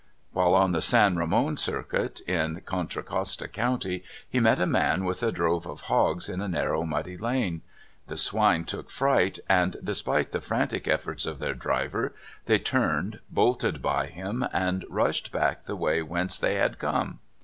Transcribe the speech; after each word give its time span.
While 0.31 0.55
on 0.55 0.71
the 0.71 0.81
San 0.81 1.15
Ramon 1.15 1.57
Circuit, 1.57 2.21
in 2.21 2.59
Contra 2.61 3.03
Costa 3.03 3.47
County, 3.47 4.03
he 4.27 4.39
met 4.39 4.59
a 4.59 4.65
man 4.65 5.03
with 5.05 5.21
a 5.21 5.31
drove 5.31 5.67
of 5.67 5.81
hogs 5.81 6.27
in 6.27 6.41
a 6.41 6.47
narrow, 6.47 6.81
muddy 6.81 7.17
lane. 7.19 7.61
The 8.07 8.15
swdne 8.15 8.65
took 8.65 8.89
fright, 8.89 9.37
and, 9.47 9.75
despite 9.83 10.31
the 10.31 10.41
frantic 10.41 10.87
efforts 10.87 11.27
of 11.27 11.37
their 11.37 11.53
driver, 11.53 12.15
they 12.45 12.57
turned, 12.57 13.19
bolted 13.29 13.79
by 13.83 14.07
him, 14.07 14.43
and 14.51 14.85
rushed 14.89 15.31
back 15.31 15.65
the 15.65 15.75
way 15.75 15.99
w^hence 16.01 16.39
they 16.39 16.55
had 16.55 16.79
come. 16.79 17.19